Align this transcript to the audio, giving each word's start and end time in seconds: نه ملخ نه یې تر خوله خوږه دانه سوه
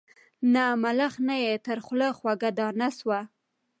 نه 0.53 0.65
ملخ 0.83 1.13
نه 1.27 1.35
یې 1.43 1.53
تر 1.65 1.77
خوله 1.85 2.09
خوږه 2.17 2.49
دانه 2.57 2.89
سوه 2.99 3.19